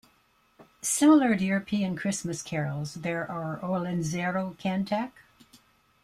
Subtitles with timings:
[0.81, 5.11] Similar to European Christmas carols, there are "Olentzero kantak".